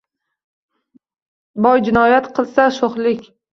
Boy 1.67 1.85
jinoyat 1.91 2.33
qilsa-“sho’xlik”. 2.39 3.25